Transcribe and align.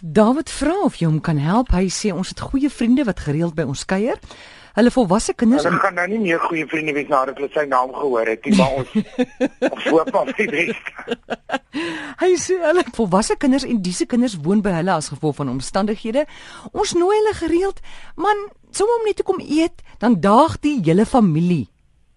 David 0.00 0.48
vra 0.50 0.78
of 0.84 0.96
jy 0.96 1.06
hom 1.08 1.20
kan 1.20 1.38
help. 1.38 1.74
Hy 1.76 1.90
sê 1.92 2.12
ons 2.14 2.32
het 2.32 2.40
goeie 2.40 2.70
vriende 2.72 3.04
wat 3.04 3.20
gereeld 3.20 3.54
by 3.54 3.66
ons 3.68 3.84
kuier. 3.84 4.20
Hulle 4.76 4.92
volwasse 4.94 5.34
kinders 5.34 5.64
Hulle 5.66 5.80
gaan 5.82 5.96
nou 5.98 6.06
nie 6.12 6.20
meer 6.22 6.38
goeie 6.44 6.66
vriende 6.70 6.94
wees 6.94 7.08
nadat 7.10 7.40
hulle 7.40 7.50
sy 7.52 7.64
naam 7.68 7.90
gehoor 7.92 8.28
het 8.30 8.44
nie, 8.46 8.54
maar 8.56 8.76
ons 8.78 8.92
ons 9.74 9.88
hoop 9.90 10.12
op 10.20 10.30
die 10.38 10.46
beste. 10.46 11.16
Hy 12.20 12.30
sê 12.38 12.56
hulle 12.62 12.84
volwasse 12.94 13.36
kinders 13.42 13.66
en 13.66 13.82
disse 13.82 14.06
kinders 14.10 14.38
woon 14.44 14.62
by 14.62 14.76
hulle 14.78 14.94
as 14.94 15.10
gevolg 15.12 15.40
van 15.40 15.50
omstandighede. 15.52 16.24
Ons 16.70 16.94
nooi 16.98 17.16
hulle 17.16 17.34
gereeld, 17.40 17.82
man, 18.14 18.46
sommer 18.70 19.00
om 19.00 19.10
net 19.10 19.20
te 19.20 19.26
kom 19.26 19.42
eet, 19.42 19.82
dan 19.98 20.20
daag 20.22 20.60
die 20.62 20.78
hele 20.86 21.06
familie 21.06 21.66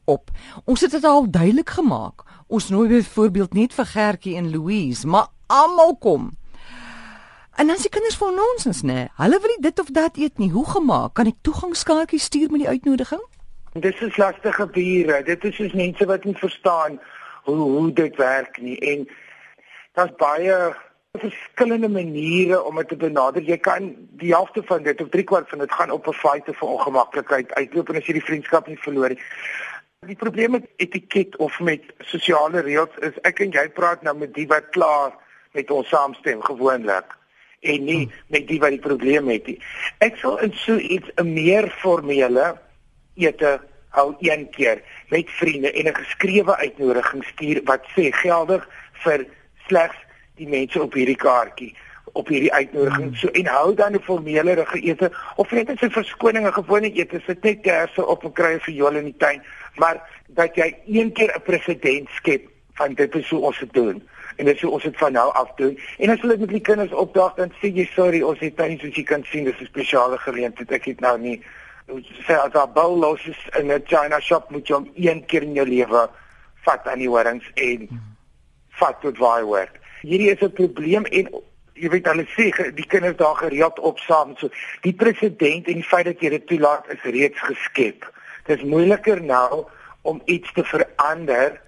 op. 0.05 0.29
Ons 0.70 0.86
het 0.86 0.93
dit 0.93 1.09
al 1.09 1.25
duidelik 1.25 1.73
gemaak. 1.79 2.23
Ons 2.54 2.70
nooi 2.70 2.88
byvoorbeeld 2.91 3.57
net 3.57 3.73
vir 3.73 3.91
Gertjie 3.95 4.38
en 4.38 4.52
Louise, 4.54 5.07
maar 5.07 5.31
almal 5.47 5.97
kom. 5.97 6.31
En 7.55 7.67
dan 7.67 7.77
se 7.77 7.89
kinders 7.89 8.17
van 8.17 8.35
nonsens 8.35 8.81
nê. 8.81 9.07
Hulle 9.15 9.39
wil 9.39 9.49
nie 9.49 9.61
dit 9.61 9.80
of 9.80 9.85
dat 9.85 10.17
eet 10.17 10.38
nie. 10.38 10.52
Hoe 10.52 10.70
gemaak? 10.70 11.13
Kan 11.13 11.30
ek 11.30 11.41
toegangskaartjies 11.41 12.23
stuur 12.23 12.49
met 12.49 12.66
die 12.66 12.70
uitnodiging? 12.70 13.21
Dit 13.73 14.02
is 14.02 14.17
lastige 14.17 14.67
bure. 14.67 15.23
Dit 15.23 15.44
is 15.44 15.55
soos 15.55 15.73
mense 15.73 16.05
wat 16.05 16.23
nie 16.23 16.38
verstaan 16.38 16.99
hoe 17.44 17.55
hoe 17.55 17.91
dit 17.94 18.16
werk 18.16 18.58
nie 18.61 18.77
en 18.80 19.08
daar's 19.94 20.16
baie 20.17 20.58
verskillende 21.20 21.89
maniere 21.89 22.63
om 22.63 22.75
dit 22.75 22.88
te 22.88 22.95
benader. 22.95 23.41
Jy 23.41 23.58
kan 23.58 23.94
die 24.22 24.33
helfte 24.33 24.63
van 24.66 24.83
dit 24.83 25.02
of 25.02 25.09
3 25.09 25.23
kwart 25.23 25.49
van 25.49 25.59
dit 25.59 25.72
gaan 25.72 25.91
op 25.91 26.08
'n 26.08 26.13
feite 26.13 26.53
vir 26.53 26.67
ongemaklikheid 26.67 27.53
uitloop 27.53 27.89
en 27.89 27.95
as 27.95 28.05
jy 28.05 28.13
die 28.13 28.30
vriendskap 28.30 28.67
nie 28.67 28.77
verloor 28.77 29.09
nie. 29.09 29.22
Die 30.05 30.16
probleem 30.16 30.52
met 30.52 30.70
etiket 30.75 31.35
of 31.35 31.59
met 31.59 31.81
sosiale 31.99 32.59
reëls 32.61 32.97
is 32.99 33.20
ek 33.22 33.39
en 33.39 33.52
jy 33.52 33.70
praat 33.70 34.02
nou 34.02 34.17
met 34.17 34.33
die 34.33 34.47
wat 34.47 34.70
klaar 34.70 35.13
met 35.52 35.72
ons 35.72 35.88
saamstem 35.88 36.41
gewoonlik 36.41 37.05
en 37.63 37.85
nie 37.85 38.12
met 38.27 38.48
die 38.48 38.59
wat 38.59 38.76
die 38.76 38.84
probleem 38.84 39.30
het 39.34 39.48
nie. 39.48 39.59
Ek 40.03 40.17
sal 40.22 40.40
in 40.45 40.53
so 40.66 40.77
iets 40.77 41.09
'n 41.16 41.34
meer 41.34 41.69
formele 41.81 42.58
ete 43.16 43.59
hou 43.94 44.16
een 44.19 44.50
keer 44.50 44.81
met 45.09 45.30
vriende 45.30 45.72
en 45.72 45.88
'n 45.88 45.95
geskrewe 45.95 46.56
uitnodiging 46.58 47.23
stuur 47.23 47.61
wat 47.64 47.84
sê 47.95 48.11
geldig 48.11 48.69
vir 49.03 49.25
slegs 49.67 49.97
die 50.36 50.47
mense 50.47 50.81
op 50.81 50.94
hierdie 50.94 51.16
kaartjie 51.16 51.75
op 52.14 52.28
hierdie 52.28 52.53
uitnodiging 52.53 53.09
hmm. 53.09 53.16
so 53.16 53.28
en 53.28 53.45
hou 53.45 53.75
dan 53.75 53.94
'n 53.94 54.02
formele 54.02 54.66
ete 54.73 55.11
of 55.36 55.52
net 55.52 55.69
'n 55.69 55.89
verskoning 55.89 56.47
'n 56.47 56.53
gewone 56.53 56.91
ete 56.94 57.22
sit 57.25 57.44
net 57.44 57.61
kersse 57.61 58.06
op 58.06 58.23
en 58.23 58.34
kry 58.34 58.59
vir 58.59 58.73
jou 58.73 58.95
in 58.97 59.03
die 59.03 59.17
tuin 59.17 59.41
maar 59.75 60.02
dat 60.28 60.56
jy 60.56 60.75
een 60.86 61.11
keer 61.11 61.34
'n 61.36 61.41
presedent 61.41 62.09
skep 62.09 62.50
van 62.73 62.94
dit 62.94 63.16
is 63.16 63.30
hoe 63.30 63.39
ons 63.39 63.59
dit 63.59 63.73
doen 63.73 64.03
en 64.36 64.45
dit 64.45 64.58
sou 64.58 64.72
ons 64.72 64.84
dit 64.84 64.98
van 64.98 65.12
nou 65.12 65.28
af 65.34 65.52
doen. 65.56 65.78
En 65.98 66.09
as 66.09 66.22
hulle 66.22 66.38
met 66.38 66.50
die 66.50 66.62
kinders 66.62 66.92
opdag 66.92 67.36
dan 67.36 67.53
sê 67.62 67.72
jy 67.73 67.86
sorry, 67.94 68.22
ons 68.22 68.40
het 68.40 68.58
nou 68.58 68.70
nie 68.70 68.80
soos 68.80 68.95
jy 68.95 69.03
kan 69.03 69.23
sien 69.31 69.44
dis 69.44 69.59
'n 69.62 69.66
spesiale 69.66 70.17
geleentheid. 70.17 70.72
Ek 70.72 70.86
het 70.86 71.00
nou 71.00 71.17
nie 71.17 71.42
sê 72.28 72.36
as 72.36 72.53
'n 72.53 72.73
bowl 72.73 73.00
los 73.00 73.25
is 73.28 73.42
in 73.59 73.72
'n 73.72 73.84
China 73.86 74.20
shop 74.20 74.50
moet 74.50 74.67
jy 74.67 74.75
hom 74.75 74.90
een 74.95 75.25
keer 75.25 75.44
in 75.44 75.53
jou 75.53 75.66
lewe 75.66 76.09
vat 76.66 76.88
aan 76.88 77.00
die 77.00 77.09
horings 77.09 77.52
en 77.56 77.88
vat 78.70 79.02
tot 79.02 79.17
waar 79.17 79.50
werk. 79.50 79.80
Hierdie 80.02 80.31
is 80.31 80.42
'n 80.42 80.52
probleem 80.52 81.06
en 81.06 81.28
jy 81.73 81.90
weet 81.90 82.06
hulle 82.06 82.25
sê 82.36 82.73
die 82.75 82.88
kinders 82.88 83.18
daar 83.18 83.36
gereeld 83.36 83.80
op 83.80 84.00
saam 84.00 84.36
so 84.38 84.50
die 84.81 84.94
president 84.94 85.68
en 85.68 85.73
die 85.73 85.90
feit 85.92 86.06
dat 86.06 86.22
jy 86.22 86.30
dit 86.30 86.47
toelaat 86.47 86.86
is 86.94 87.02
reeds 87.02 87.40
geskep. 87.40 88.12
Dit 88.45 88.58
is 88.58 88.64
moeiliker 88.64 89.22
nou 89.22 89.66
om 90.02 90.22
iets 90.25 90.53
te 90.53 90.64
verander 90.64 91.62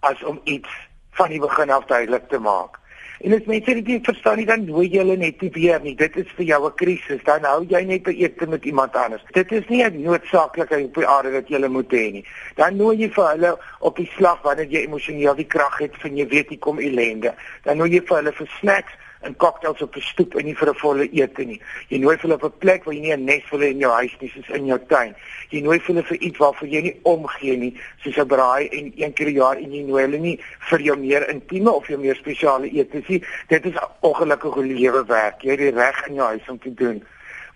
as 0.00 0.22
om 0.24 0.40
iets 0.44 0.68
van 1.16 1.32
die 1.32 1.40
begin 1.40 1.70
af 1.70 1.86
duidelik 1.90 2.28
te 2.28 2.38
maak. 2.38 2.80
En 3.24 3.32
as 3.32 3.46
mense 3.48 3.74
dit 3.78 3.86
nie 3.88 4.00
verstaan 4.04 4.36
nie, 4.36 4.44
dan 4.48 4.66
nooi 4.68 4.90
jy 4.92 5.00
hulle 5.00 5.16
net 5.16 5.40
nie 5.40 5.48
weer 5.54 5.80
nie. 5.80 5.94
Dit 5.96 6.18
is 6.20 6.28
vir 6.36 6.44
jou 6.44 6.66
'n 6.66 6.74
krisis. 6.76 7.22
Dan 7.24 7.44
hou 7.48 7.64
jy 7.64 7.82
net 7.84 8.02
by 8.02 8.12
ete 8.12 8.46
met 8.46 8.64
iemand 8.64 8.96
anders. 8.96 9.22
Dit 9.32 9.52
is 9.52 9.64
nie 9.68 9.82
'n 9.84 10.02
noodsaaklikheid 10.02 10.84
op 10.84 10.94
die 10.94 11.06
aarde 11.06 11.32
dat 11.32 11.48
jy 11.48 11.54
hulle 11.54 11.68
moet 11.68 11.90
hê 11.92 12.12
nie. 12.12 12.24
Dan 12.56 12.76
nooi 12.76 12.96
jy 12.96 13.08
vir 13.10 13.28
hulle 13.28 13.58
op 13.80 13.96
die 13.96 14.10
slag 14.16 14.42
wanneer 14.42 14.68
jy 14.68 14.84
emosioneel 14.84 15.34
die 15.34 15.46
krag 15.46 15.78
het 15.78 15.96
van 15.96 16.16
jy 16.16 16.26
weet 16.28 16.50
jy 16.50 16.58
kom 16.58 16.78
ellende. 16.78 17.34
Dan 17.62 17.76
nooi 17.76 17.90
jy 17.90 18.02
vir 18.06 18.16
hulle 18.16 18.32
vir 18.32 18.48
snacks 18.60 18.92
en 19.26 19.36
cocktails 19.36 19.82
op 19.82 19.96
'n 19.96 20.00
stoep 20.00 20.34
en 20.34 20.44
nie 20.44 20.56
vir 20.56 20.68
'n 20.70 20.80
volle 20.80 21.08
ete 21.12 21.44
nie. 21.44 21.60
Jy 21.88 21.98
nooi 21.98 22.16
hulle 22.16 22.34
op 22.34 22.44
'n 22.44 22.58
plek 22.58 22.84
waar 22.84 22.94
jy 22.94 23.00
nie 23.00 23.12
'n 23.12 23.24
nes 23.24 23.42
vir 23.44 23.58
hulle 23.58 23.70
in 23.70 23.78
jou 23.78 23.92
huis 23.92 24.16
nie, 24.20 24.32
soos 24.34 24.48
in 24.48 24.66
jou 24.66 24.80
tuin. 24.88 25.14
Jy 25.50 25.60
nooi 25.60 25.78
hulle 25.86 26.02
vir 26.02 26.16
iets 26.16 26.38
waarvoor 26.38 26.68
jy 26.68 26.82
nie 26.82 26.96
omgee 27.02 27.56
nie, 27.56 27.74
soos 28.02 28.16
'n 28.16 28.26
braai 28.26 28.68
en 28.68 28.92
een 28.96 29.12
keer 29.12 29.26
per 29.26 29.34
jaar 29.34 29.58
en 29.58 29.72
jy 29.72 29.82
nooi 29.86 30.04
hulle 30.06 30.20
nie 30.22 30.36
vir 30.70 30.82
jou 30.86 30.96
meer 30.98 31.26
intieme 31.32 31.72
of 31.74 31.88
jou 31.90 31.98
meer 31.98 32.16
spesiale 32.18 32.70
ete 32.70 33.02
nie. 33.08 33.22
Dit 33.50 33.66
is 33.66 33.78
ongelukkige 34.06 34.62
lewe 34.62 35.02
werk. 35.10 35.42
Jy 35.42 35.50
het 35.50 35.62
die 35.64 35.74
reg 35.74 36.06
in 36.06 36.18
jou 36.20 36.26
huis 36.26 36.48
om 36.48 36.58
te 36.58 36.74
doen 36.74 37.02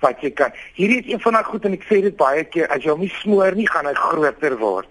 wat 0.01 0.23
jy 0.25 0.31
kan. 0.33 0.55
Hierdie 0.75 1.03
is 1.03 1.13
een 1.13 1.21
van 1.21 1.37
daai 1.37 1.45
goed 1.45 1.67
en 1.69 1.77
ek 1.77 1.85
sê 1.85 2.01
dit 2.03 2.17
baie 2.17 2.45
keer, 2.49 2.67
as 2.73 2.83
jy 2.83 2.91
hom 2.91 3.05
nie 3.05 3.13
smoor 3.21 3.55
nie, 3.55 3.69
gaan 3.69 3.87
hy 3.87 3.95
groter 3.95 4.57
word. 4.59 4.89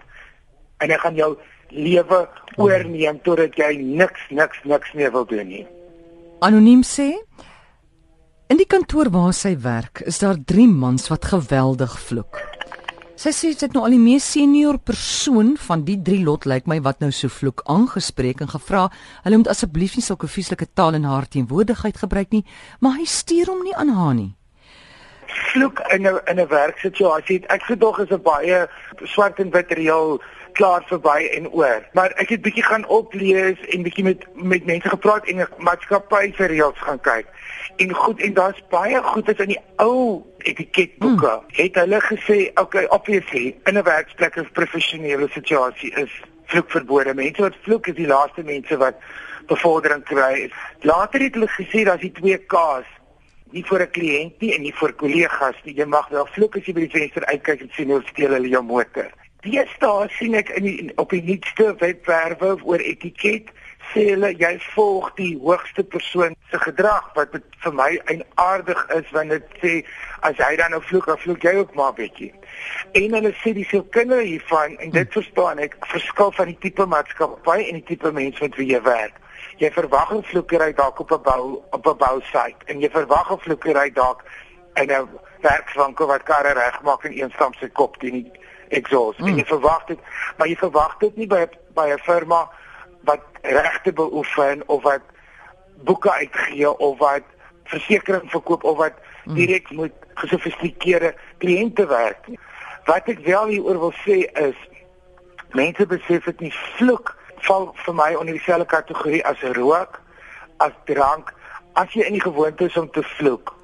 En 0.80 0.92
hy 0.92 0.98
gaan 1.02 1.18
jou 1.18 1.34
lewe 1.74 2.20
oorneem 2.56 3.18
totdat 3.26 3.58
jy 3.58 3.74
niks 3.82 4.22
niks 4.30 4.62
niks 4.64 4.94
meer 4.94 5.12
wil 5.12 5.26
doen 5.26 5.50
nie. 5.50 5.66
Anoniem 6.40 6.80
sê 6.80 7.10
In 8.48 8.56
die 8.56 8.64
kantoor 8.64 9.10
waar 9.12 9.34
sy 9.36 9.50
werk, 9.60 10.00
is 10.08 10.22
daar 10.22 10.38
3 10.40 10.70
mans 10.72 11.10
wat 11.12 11.26
geweldig 11.28 11.92
vloek. 12.00 12.38
Sy 13.20 13.34
sê 13.36 13.50
dit 13.52 13.76
nou 13.76 13.82
al 13.84 13.92
die 13.92 14.00
mees 14.00 14.24
senior 14.24 14.78
persoon 14.80 15.52
van 15.60 15.84
die 15.84 15.98
3 16.00 16.24
lot 16.24 16.48
lyk 16.48 16.64
my 16.64 16.78
wat 16.80 17.04
nou 17.04 17.10
so 17.12 17.28
vloek 17.28 17.60
aangespreek 17.68 18.40
en 18.40 18.48
gevra, 18.54 18.86
hulle 19.26 19.42
moet 19.42 19.52
asseblief 19.52 19.98
nie 19.98 20.06
sulke 20.06 20.32
vieslike 20.32 20.70
taal 20.72 20.96
in 20.96 21.04
haar 21.04 21.28
teenwoordigheid 21.28 22.00
gebruik 22.00 22.32
nie, 22.32 22.46
maar 22.80 22.96
hy 22.96 23.04
stuur 23.04 23.52
hom 23.52 23.60
nie 23.66 23.76
aan 23.76 23.92
haar 23.92 24.16
nie. 24.16 24.32
Vloek 25.30 25.80
in 25.92 26.06
'n 26.06 26.20
in 26.24 26.40
'n 26.40 26.48
werksituasie, 26.48 27.46
ek 27.46 27.62
gedog 27.62 27.98
is 27.98 28.10
'n 28.10 28.22
baie 28.22 28.68
swart 29.02 29.38
en 29.38 29.50
wit 29.50 29.72
reël 29.72 30.20
klaar 30.52 30.82
verby 30.86 31.28
en 31.36 31.50
oor. 31.50 31.86
Maar 31.92 32.10
ek 32.10 32.28
het 32.28 32.42
bietjie 32.42 32.64
gaan 32.64 32.86
oplees 32.88 33.60
en 33.68 33.82
bietjie 33.82 34.04
met 34.04 34.26
met 34.34 34.64
mense 34.64 34.88
gepraat 34.88 35.26
en 35.26 35.48
maatskappy 35.58 36.32
se 36.36 36.44
reëls 36.44 36.78
gaan 36.78 37.00
kyk. 37.00 37.26
En 37.76 37.94
goed 37.94 38.20
en 38.20 38.34
daar's 38.34 38.62
baie 38.68 39.02
goed 39.02 39.28
is 39.28 39.38
in 39.38 39.54
die 39.54 39.60
ou 39.76 40.22
etiketboeke. 40.38 41.30
Hmm. 41.30 41.44
Het 41.62 41.74
hulle 41.74 42.00
gesê, 42.00 42.38
okay, 42.54 42.84
obviously 42.84 43.56
in 43.64 43.78
'n 43.78 43.82
werksplek 43.82 44.36
of 44.36 44.52
professionele 44.52 45.28
situasie 45.28 45.92
is 45.94 46.20
vloek 46.44 46.70
verbode. 46.70 47.14
Mense 47.14 47.42
wat 47.42 47.56
vloek 47.62 47.86
is 47.86 47.94
die 47.94 48.06
laaste 48.06 48.42
mense 48.42 48.76
wat 48.76 48.96
bevordering 49.46 50.04
kry. 50.04 50.50
Later 50.80 51.20
het 51.20 51.34
hulle 51.34 51.48
gesê 51.48 51.84
daar's 51.84 52.00
die 52.00 52.12
twee 52.12 52.38
K's 52.38 52.86
nie 53.52 53.64
vir 53.70 53.82
'n 53.82 53.90
kliënt 53.96 54.40
nie 54.40 54.54
en 54.54 54.62
nie 54.62 54.74
vir 54.80 54.92
kollegas 54.92 55.56
nie. 55.64 55.74
Jy 55.74 55.86
mag 55.86 56.08
wel 56.08 56.26
vloek 56.34 56.56
as 56.56 56.66
jy 56.66 56.74
by 56.74 56.80
die 56.86 56.98
venster 56.98 57.24
uitkyk 57.24 57.60
en 57.60 57.70
sien 57.76 57.90
hoe 57.90 58.02
steel 58.10 58.32
hulle 58.36 58.48
jou 58.48 58.62
motor. 58.62 59.10
Deesdae 59.42 60.08
sien 60.18 60.34
ek 60.34 60.50
in 60.58 60.64
die, 60.64 60.92
op 60.96 61.10
die 61.10 61.22
nuutste 61.22 61.74
webwerwe 61.80 62.56
oor 62.62 62.82
etiket 62.84 63.48
sê 63.92 64.04
hulle 64.10 64.30
jy 64.38 64.50
volg 64.74 65.08
die 65.16 65.32
hoogste 65.40 65.82
persoon 65.94 66.36
se 66.50 66.58
gedrag 66.62 67.06
wat 67.16 67.32
vir 67.64 67.74
my 67.74 67.88
eienaardig 68.12 68.82
is 68.96 69.08
wanneer 69.16 69.40
dit 69.40 69.62
sê 69.62 69.72
as 70.28 70.36
hy 70.38 70.56
dan 70.60 70.74
nou 70.74 70.82
vloek, 70.84 71.08
dan 71.08 71.18
vloek 71.24 71.46
jy 71.46 71.54
ook 71.62 71.72
maar 71.78 71.96
bietjie. 71.96 72.30
En 73.00 73.16
hulle 73.16 73.32
sê 73.40 73.54
dis 73.56 73.68
se 73.72 73.80
kinders 73.96 74.28
hiervan 74.28 74.76
en 74.84 74.92
dit 74.94 75.16
verstaan 75.16 75.62
ek 75.64 75.78
verskil 75.94 76.34
van 76.36 76.52
die 76.52 76.58
tipe 76.66 76.86
maatskappy 76.86 77.58
en 77.64 77.80
die 77.80 77.88
tipe 77.94 78.12
mens 78.12 78.40
met 78.44 78.60
wie 78.60 78.70
jy 78.74 78.82
werk. 78.86 79.19
Jy 79.56 79.70
verwag 79.72 80.12
'n 80.14 80.22
vloekery 80.22 80.72
dalk 80.72 81.00
op 81.00 81.12
'n 81.12 81.22
bou 81.22 81.62
op 81.70 81.86
'n 81.86 81.96
bousite 81.96 82.64
en 82.66 82.80
jy 82.80 82.90
verwag 82.90 83.32
'n 83.32 83.38
vloekery 83.38 83.90
dalk 83.92 84.22
in 84.74 84.90
'n 84.90 85.08
werkswinkel 85.40 86.06
wat 86.06 86.22
karre 86.22 86.52
regmaak 86.52 87.04
en 87.04 87.22
een 87.22 87.30
stamp 87.30 87.54
se 87.54 87.68
kop 87.68 87.96
teen 87.96 88.12
die 88.12 88.32
exhaust. 88.68 89.18
Mm. 89.18 89.26
En 89.26 89.36
jy 89.36 89.44
verwag 89.44 89.84
dit, 89.84 89.98
maar 90.36 90.48
jy 90.48 90.56
verwag 90.56 90.96
dit 90.98 91.16
nie 91.16 91.26
by 91.26 91.48
by 91.74 91.88
'n 91.90 91.98
firma 91.98 92.48
wat 93.00 93.22
regte 93.42 93.92
beoefen 93.92 94.62
of 94.66 94.82
wat 94.82 95.02
boeke 95.84 96.12
uitgee 96.12 96.78
of 96.78 96.98
wat 96.98 97.22
versekerings 97.64 98.30
verkoop 98.30 98.64
of 98.64 98.76
wat 98.76 98.94
mm. 99.24 99.34
direk 99.34 99.70
met 99.70 99.92
gesofistikeerde 100.14 101.14
kliënte 101.38 101.86
werk. 101.86 102.28
Wat 102.84 103.08
ek 103.08 103.18
wel 103.24 103.46
hieroor 103.46 103.78
wil 103.78 103.94
sê 104.04 104.26
is 104.32 104.56
mense 105.52 105.86
besef 105.86 106.24
dit 106.24 106.40
nie 106.40 106.52
vloek 106.76 107.16
val 107.50 107.70
vir 107.84 107.94
my 107.98 108.10
onder 108.14 108.36
dieselfde 108.36 108.68
kategorie 108.70 109.22
as 109.26 109.40
rook, 109.58 109.98
as 110.62 110.74
drank. 110.86 111.32
As 111.74 111.90
jy 111.94 112.06
in 112.06 112.18
die 112.18 112.22
gewoonte 112.22 112.68
is 112.70 112.76
om 112.78 112.90
te 112.94 113.02
vloek, 113.16 113.54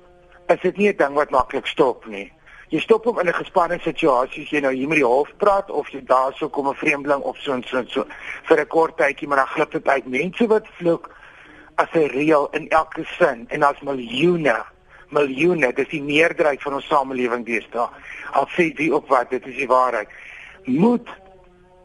is 0.51 0.61
dit 0.63 0.77
nie 0.77 0.89
'n 0.89 0.97
ding 0.97 1.15
wat 1.15 1.31
maklik 1.31 1.67
stop 1.67 2.07
nie. 2.07 2.33
Jy 2.71 2.81
stop 2.81 3.05
hom 3.05 3.19
in 3.21 3.29
'n 3.29 3.43
gespanne 3.43 3.79
situasie 3.79 4.43
as 4.43 4.51
jy 4.51 4.61
nou 4.61 4.73
hier 4.73 4.89
met 4.89 4.99
die 4.99 5.07
hof 5.07 5.31
praat 5.39 5.71
of 5.71 5.89
jy 5.89 6.01
daarso 6.05 6.49
kom 6.49 6.69
'n 6.69 6.75
vreemdeling 6.75 7.23
op 7.23 7.37
so 7.37 7.53
en 7.53 7.63
so 7.63 7.79
en 7.79 7.89
so 7.89 8.05
vir 8.49 8.61
'n 8.61 8.67
kort 8.67 8.97
tydjie 8.97 9.29
maar 9.29 9.39
dan 9.39 9.55
glip 9.55 9.71
dit 9.71 9.89
uit. 9.89 10.07
Mense 10.07 10.47
wat 10.47 10.67
vloek 10.79 11.11
as 11.77 11.89
'n 11.93 12.09
reël 12.09 12.49
in 12.53 12.69
elke 12.69 13.05
sin 13.05 13.47
en 13.49 13.63
as 13.63 13.81
miljoene 13.81 14.65
miljoene 15.11 15.73
dis 15.73 15.89
die 15.89 16.03
meerderheid 16.03 16.63
van 16.63 16.75
ons 16.75 16.87
samelewing 16.87 17.45
deesdae. 17.47 17.89
Al 18.33 18.49
sê 18.49 18.75
wie 18.75 18.95
op 18.95 19.09
wat 19.09 19.31
dit 19.31 19.47
is 19.47 19.57
die 19.57 19.69
waarheid. 19.69 20.09
Moet 20.65 21.09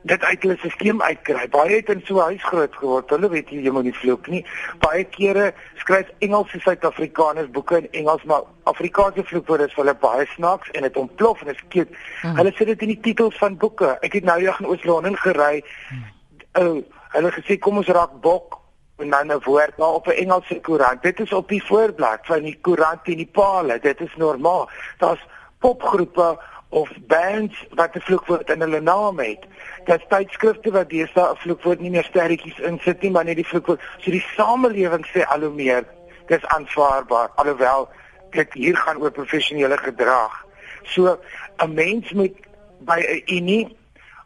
dit 0.02 0.24
uit 0.24 0.42
hulle 0.42 0.58
stelsel 0.58 1.02
uitkry. 1.02 1.48
Baie 1.50 1.76
het 1.76 1.90
in 1.90 2.02
so 2.06 2.18
'n 2.18 2.34
huis 2.34 2.44
groot 2.44 2.76
geword. 2.76 3.10
Hulle 3.10 3.30
weet 3.30 3.50
jy 3.50 3.62
jy 3.64 3.72
moet 3.72 3.84
nie 3.84 3.94
vloek 3.94 4.28
nie. 4.28 4.46
Baie 4.80 5.04
kere 5.04 5.54
skryf 5.76 6.08
Engelse 6.20 6.60
Suid-Afrikaners 6.60 7.50
boeke 7.50 7.78
in 7.78 7.92
Engels, 7.92 8.24
maar 8.24 8.42
Afrikaanse 8.64 9.24
vloekwoorde 9.24 9.66
is 9.66 9.74
vir 9.74 9.84
hulle 9.84 9.98
baie 10.00 10.26
snaaks 10.26 10.72
en 10.72 10.82
dit 10.82 10.98
ontplof 10.98 11.42
en 11.42 11.48
dit 11.48 11.58
skiet. 11.58 11.90
Hmm. 12.22 12.36
Hulle 12.36 12.52
sit 12.56 12.68
dit 12.68 12.82
in 12.82 12.88
die 12.88 13.00
titels 13.00 13.38
van 13.38 13.58
boeke. 13.58 13.98
Ek 14.02 14.14
het 14.14 14.24
nou 14.24 14.40
eendag 14.40 14.60
in 14.60 14.66
Oos-London 14.66 15.18
gery. 15.18 15.64
Hmm. 15.90 16.04
Oh, 16.54 16.84
hulle 17.12 17.32
gesê 17.32 17.58
kom 17.58 17.78
ons 17.78 17.88
raak 17.88 18.22
bok 18.22 18.60
en 18.98 19.10
dan 19.10 19.32
'n 19.32 19.42
woord 19.44 19.78
daar 19.78 19.94
op 19.94 20.08
'n 20.08 20.12
Engelse 20.12 20.60
koerant. 20.62 21.04
Dit 21.04 21.20
is 21.20 21.34
op 21.34 21.50
die 21.50 21.64
voorblad 21.64 22.20
van 22.24 22.44
die 22.44 22.58
koerant 22.62 23.02
en 23.04 23.18
die 23.18 23.32
palle. 23.32 23.80
Dit 23.80 24.02
is 24.02 24.16
normaal. 24.16 24.70
Daar's 24.98 25.26
popgroepe 25.60 26.40
of 26.72 26.90
bands 27.08 27.66
wat 27.70 27.96
'n 27.96 28.00
vloekwoord 28.00 28.50
in 28.50 28.62
hulle 28.62 28.80
naam 28.80 29.20
het. 29.20 29.46
Daar's 29.86 30.06
tydskrifte 30.08 30.72
wat 30.72 30.90
deesdae 30.90 31.32
'n 31.32 31.42
vloekwoord 31.44 31.80
nie 31.80 31.90
meer 31.90 32.04
sterretjies 32.04 32.60
insit 32.60 33.02
nie, 33.02 33.12
maar 33.12 33.26
net 33.26 33.36
die 33.36 33.48
vloekwoord. 33.48 33.82
So 34.00 34.12
die 34.12 34.26
samelewing 34.36 35.06
sê 35.06 35.24
al 35.26 35.40
hoe 35.40 35.54
meer 35.54 35.86
dis 36.28 36.46
aanvaarbaar 36.46 37.30
alhoewel 37.36 37.90
dit 38.30 38.54
hier 38.54 38.78
gaan 38.78 38.98
oor 38.98 39.12
professionele 39.12 39.78
gedrag. 39.78 40.46
So 40.84 41.20
'n 41.58 41.74
mens 41.74 42.12
moet 42.12 42.38
by 42.80 43.00
'n 43.00 43.36
unie 43.36 43.78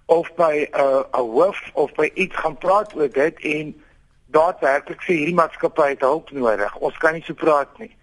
of 0.05 0.33
by 0.35 0.67
'n 0.71 1.05
'n 1.13 1.29
hoof 1.31 1.61
of 1.73 1.93
by 1.93 2.11
iets 2.13 2.35
gaan 2.35 2.57
praat 2.57 2.95
oor 2.95 3.09
dit 3.09 3.39
en 3.39 3.81
daadwerklik 4.25 5.01
sê 5.01 5.13
hierdie 5.13 5.35
maatskappy 5.35 5.89
het 5.89 6.01
hulp 6.01 6.31
nodig. 6.31 6.75
Ons 6.75 6.97
kan 6.97 7.13
nie 7.13 7.23
so 7.23 7.33
praat 7.33 7.77
nie. 7.77 7.95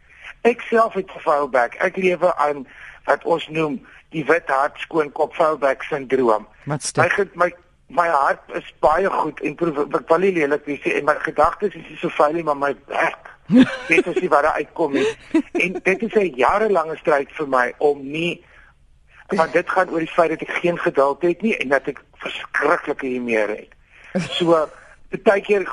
Ek 0.43 0.61
self 0.61 0.95
het 0.95 1.11
gefaal 1.11 1.49
back. 1.49 1.75
Ek 1.75 1.97
lewe 1.97 2.37
aan 2.37 2.67
wat 3.05 3.25
ons 3.25 3.49
noem 3.49 3.87
die 4.13 4.25
wit 4.29 4.49
hart 4.53 4.79
skoon 4.79 5.13
kop 5.13 5.35
foulback 5.35 5.83
sindroom. 5.89 6.47
My 6.65 6.79
my 7.35 7.51
my 7.89 8.09
hart 8.09 8.41
is 8.55 8.69
baie 8.81 9.11
goed 9.11 9.41
en 9.41 9.57
ek 9.57 10.09
wil 10.09 10.23
nie 10.25 10.33
lelik 10.39 10.65
wees 10.69 10.87
en 10.93 11.05
my 11.05 11.17
gedagtes 11.25 11.75
is 11.75 11.89
nie 11.89 11.99
so 12.01 12.09
veilig 12.09 12.45
maar 12.45 12.57
my 12.57 12.75
werk. 12.93 13.29
dit 13.89 14.07
is 14.07 14.29
wat 14.29 14.47
daar 14.47 14.61
uitkom 14.63 14.93
nie. 14.93 15.07
En 15.53 15.81
dit 15.83 16.03
is 16.03 16.15
'n 16.15 16.33
jarelange 16.37 16.97
stryd 16.97 17.33
vir 17.33 17.49
my 17.49 17.73
om 17.79 18.01
nie 18.03 18.45
want 19.29 19.53
dit 19.53 19.71
gaan 19.71 19.91
oor 19.91 20.05
die 20.05 20.13
feit 20.13 20.31
dat 20.31 20.41
ek 20.41 20.61
geen 20.61 20.79
geduld 20.79 21.23
het 21.23 21.43
nie 21.43 21.57
en 21.57 21.69
dat 21.69 21.87
ek 21.89 22.03
verskriklike 22.25 23.07
humeur 23.07 23.49
het. 23.49 23.73
So 24.37 24.69
baie 25.25 25.41
keer 25.41 25.65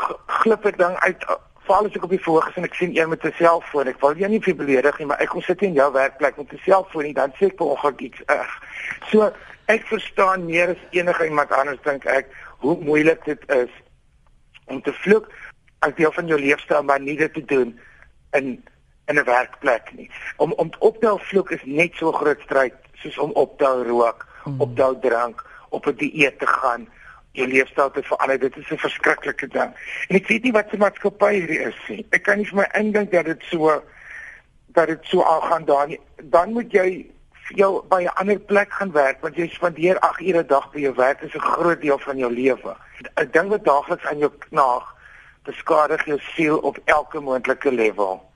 glip 0.42 0.66
ek 0.66 0.78
dan 0.78 0.96
uit 1.04 1.26
val 1.70 1.86
as 1.86 1.98
ek 1.98 2.06
op 2.08 2.14
die 2.14 2.22
verhoog 2.22 2.48
is 2.50 2.58
en 2.60 2.66
ek 2.68 2.78
sien 2.78 2.96
een 2.98 3.10
met 3.10 3.26
'n 3.26 3.36
selfoon. 3.38 3.88
Ek 3.88 4.02
wil 4.02 4.18
jou 4.18 4.30
nie 4.30 4.42
vir 4.42 4.56
beledig 4.56 4.98
nie, 5.00 5.08
maar 5.08 5.22
ek 5.22 5.30
kom 5.30 5.42
sit 5.42 5.62
in 5.62 5.74
jou 5.74 5.92
werkplek 5.94 6.38
met 6.38 6.54
'n 6.54 6.62
selfoon 6.66 7.06
en 7.06 7.14
dan 7.14 7.34
sê 7.38 7.46
ek 7.48 7.58
vanoggend 7.58 8.02
iets 8.02 8.22
erg. 8.26 8.54
So 9.12 9.32
ek 9.66 9.86
verstaan 9.86 10.46
meer 10.46 10.70
as 10.70 10.82
enige 10.92 11.26
iemand 11.26 11.52
anders 11.52 11.82
dink 11.84 12.06
ek 12.06 12.28
hoe 12.60 12.78
moeilik 12.82 13.26
dit 13.26 13.44
is 13.50 13.70
om 14.66 14.82
te 14.82 14.94
vloek 14.94 15.30
as 15.80 15.96
deel 15.96 16.12
van 16.12 16.28
jou 16.28 16.40
leefstyl 16.40 16.84
maar 16.84 17.00
nie 17.00 17.18
dit 17.18 17.34
te 17.34 17.46
doen 17.46 17.80
in 18.32 18.64
in 19.08 19.18
'n 19.20 19.26
werkplek 19.26 19.94
nie. 19.94 20.10
Om 20.38 20.54
om 20.54 20.72
op 20.80 21.00
te 21.00 21.08
hou 21.08 21.20
vloek 21.22 21.52
is 21.52 21.64
net 21.66 21.94
so 21.96 22.12
groot 22.12 22.42
stryd 22.42 22.74
soos 22.94 23.18
om 23.18 23.32
op 23.32 23.58
te 23.58 23.66
hou 23.66 23.84
rook, 23.84 24.28
mm. 24.46 24.62
op 24.62 24.76
te 24.76 24.82
hou 24.82 25.00
drank, 25.00 25.46
op 25.70 25.86
'n 25.86 25.96
dieet 25.96 26.40
te 26.40 26.48
gaan 26.48 26.88
jou 27.40 27.48
leefstyl 27.50 27.92
te 27.92 28.04
verander. 28.04 28.40
Dit 28.40 28.58
is 28.58 28.72
'n 28.72 28.78
verskriklike 28.78 29.48
ding. 29.48 29.72
En 30.08 30.16
ek 30.16 30.28
weet 30.28 30.44
nie 30.44 30.52
wat 30.52 30.70
se 30.70 30.78
maatskappy 30.78 31.32
hierdie 31.34 31.62
is 31.68 31.80
nie. 31.88 32.06
Ek 32.12 32.24
kan 32.24 32.38
nie 32.38 32.46
vir 32.46 32.56
my 32.56 32.68
indink 32.80 33.12
dat 33.12 33.26
dit 33.26 33.44
so 33.50 33.82
dat 34.68 34.88
dit 34.88 35.00
so 35.02 35.24
aangaan 35.24 35.66
dan 35.66 35.98
dan 36.24 36.54
moet 36.54 36.72
jy 36.72 37.10
jou 37.56 37.82
by 37.90 38.04
'n 38.04 38.14
ander 38.22 38.40
plek 38.40 38.72
gaan 38.72 38.92
werk 38.92 39.22
want 39.22 39.36
jy 39.36 39.48
spandeer 39.48 40.00
8 40.00 40.22
ure 40.22 40.44
'n 40.44 40.48
dag 40.48 40.72
by 40.72 40.80
jou 40.80 40.94
werk 40.96 41.22
is 41.22 41.34
'n 41.34 41.40
groot 41.40 41.82
deel 41.82 42.00
van 42.00 42.18
jou 42.18 42.32
lewe. 42.32 42.76
'n 43.16 43.30
Ding 43.32 43.50
wat 43.50 43.64
daagliks 43.64 44.06
aan 44.06 44.18
jou 44.18 44.32
knaag, 44.40 44.96
beskadig 45.44 46.06
jou 46.06 46.20
siel 46.20 46.58
op 46.58 46.78
elke 46.86 47.20
moontlike 47.20 47.72
level. 47.72 48.29